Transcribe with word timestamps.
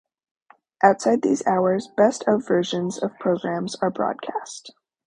Outside 0.81 1.21
these 1.21 1.45
hours, 1.45 1.87
best 1.95 2.23
of 2.27 2.47
versions 2.47 2.97
of 3.03 3.11
programmes 3.19 3.75
are 3.83 3.91
broadcast. 3.91 4.73